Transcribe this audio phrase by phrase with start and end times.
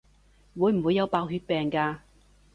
[0.59, 1.97] 會唔會有白血病㗎？